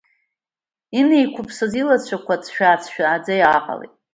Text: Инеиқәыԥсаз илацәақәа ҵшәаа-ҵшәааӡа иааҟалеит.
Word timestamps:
Инеиқәыԥсаз 0.99 1.73
илацәақәа 1.81 2.35
ҵшәаа-ҵшәааӡа 2.43 3.33
иааҟалеит. 3.37 3.93